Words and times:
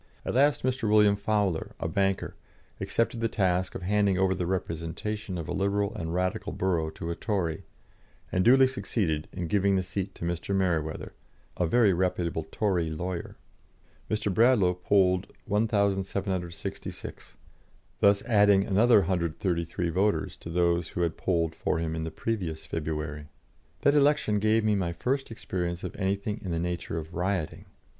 At 0.25 0.33
last 0.33 0.63
Mr. 0.63 0.89
William 0.89 1.15
Fowler, 1.15 1.75
a 1.79 1.87
banker, 1.87 2.33
accepted 2.79 3.19
the 3.21 3.27
task 3.27 3.75
of 3.75 3.83
handing 3.83 4.17
over 4.17 4.33
the 4.33 4.47
representation 4.47 5.37
of 5.37 5.47
a 5.47 5.53
Liberal 5.53 5.93
and 5.93 6.11
Radical 6.11 6.51
borough 6.53 6.89
to 6.95 7.11
a 7.11 7.15
Tory, 7.15 7.65
and 8.31 8.43
duly 8.43 8.65
succeeded 8.65 9.27
in 9.31 9.45
giving 9.45 9.75
the 9.75 9.83
seat 9.83 10.15
to 10.15 10.25
Mr. 10.25 10.55
Mereweather, 10.55 11.13
a 11.55 11.67
very 11.67 11.93
reputable 11.93 12.47
Tory 12.51 12.89
lawyer. 12.89 13.35
Mr. 14.09 14.33
Bradlaugh 14.33 14.73
polled 14.73 15.31
1,766, 15.45 17.37
thus 17.99 18.23
adding 18.23 18.65
another 18.65 19.01
133 19.01 19.89
voters 19.89 20.35
to 20.37 20.49
those 20.49 20.87
who 20.87 21.01
had 21.01 21.15
polled 21.15 21.53
for 21.53 21.77
him 21.77 21.95
in 21.95 22.05
the 22.05 22.09
previous 22.09 22.65
February. 22.65 23.27
That 23.81 23.93
election 23.93 24.39
gave 24.39 24.63
me 24.63 24.73
my 24.73 24.93
first 24.93 25.29
experience 25.29 25.83
of 25.83 25.95
anything 25.95 26.41
in 26.43 26.49
the 26.49 26.57
nature 26.59 26.97
of 26.97 27.13
rioting. 27.13 27.65